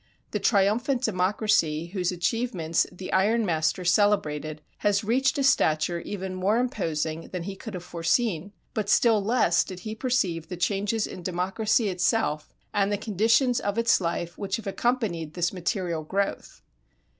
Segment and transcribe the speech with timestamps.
[0.31, 6.57] The "Triumphant Democracy" whose achievements the iron master celebrated has reached a stature even more
[6.57, 11.21] imposing than he could have foreseen; but still less did he perceive the changes in
[11.21, 16.63] democracy itself and the conditions of its life which have accompanied this material growth.